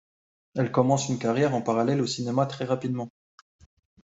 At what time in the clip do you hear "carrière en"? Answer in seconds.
1.19-1.61